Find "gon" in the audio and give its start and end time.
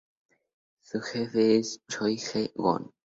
2.55-2.91